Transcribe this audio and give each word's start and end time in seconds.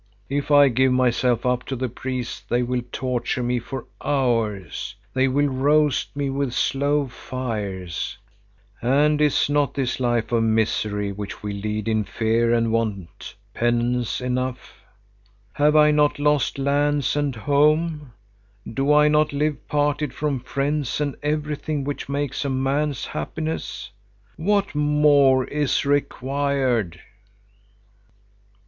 If 0.29 0.49
I 0.49 0.67
give 0.69 0.91
myself 0.91 1.45
up 1.45 1.63
to 1.65 1.75
the 1.75 1.87
priests, 1.87 2.41
they 2.49 2.63
will 2.63 2.81
torture 2.91 3.43
me 3.43 3.59
for 3.59 3.85
hours; 4.03 4.95
they 5.13 5.27
will 5.27 5.45
roast 5.47 6.15
me 6.15 6.27
with 6.31 6.53
slow 6.55 7.05
fires. 7.05 8.17
And 8.81 9.21
is 9.21 9.47
not 9.47 9.75
this 9.75 9.99
life 9.99 10.31
of 10.31 10.41
misery, 10.41 11.11
which 11.11 11.43
we 11.43 11.53
lead 11.53 11.87
in 11.87 12.03
fear 12.03 12.51
and 12.51 12.71
want, 12.71 13.35
penance 13.53 14.19
enough? 14.21 14.81
Have 15.53 15.75
I 15.75 15.91
not 15.91 16.17
lost 16.17 16.57
lands 16.57 17.15
and 17.15 17.35
home? 17.35 18.11
Do 18.73 18.91
I 18.91 19.07
not 19.07 19.31
live 19.31 19.67
parted 19.67 20.15
from 20.15 20.39
friends 20.39 20.99
and 20.99 21.15
everything 21.21 21.83
which 21.83 22.09
makes 22.09 22.43
a 22.43 22.49
man's 22.49 23.05
happiness? 23.05 23.91
What 24.35 24.73
more 24.73 25.45
is 25.45 25.85
required?" 25.85 26.99